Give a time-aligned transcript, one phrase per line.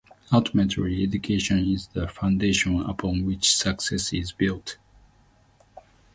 [0.31, 4.77] Ultimately, education is the foundation upon which success is built.